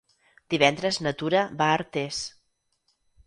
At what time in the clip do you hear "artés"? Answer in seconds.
1.81-2.23